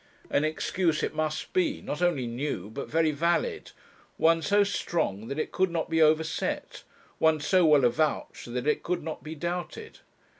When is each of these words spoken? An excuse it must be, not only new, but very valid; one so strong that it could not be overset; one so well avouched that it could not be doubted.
An 0.31 0.43
excuse 0.43 1.03
it 1.03 1.13
must 1.13 1.53
be, 1.53 1.79
not 1.79 2.01
only 2.01 2.25
new, 2.25 2.71
but 2.71 2.87
very 2.89 3.11
valid; 3.11 3.69
one 4.17 4.41
so 4.41 4.63
strong 4.63 5.27
that 5.27 5.37
it 5.37 5.51
could 5.51 5.69
not 5.69 5.91
be 5.91 6.01
overset; 6.01 6.81
one 7.19 7.39
so 7.39 7.67
well 7.67 7.85
avouched 7.85 8.51
that 8.51 8.65
it 8.65 8.81
could 8.81 9.03
not 9.03 9.21
be 9.21 9.35
doubted. 9.35 9.99